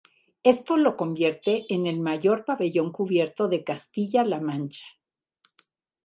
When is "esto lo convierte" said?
0.41-1.65